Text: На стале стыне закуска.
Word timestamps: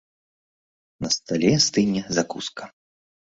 На 1.03 1.09
стале 1.17 1.51
стыне 1.67 2.01
закуска. 2.17 2.65